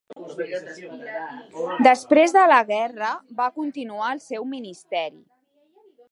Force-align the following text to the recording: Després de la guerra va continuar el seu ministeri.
Després 1.87 2.33
de 2.37 2.45
la 2.51 2.57
guerra 2.71 3.09
va 3.41 3.49
continuar 3.59 4.09
el 4.15 4.23
seu 4.29 4.47
ministeri. 4.55 5.21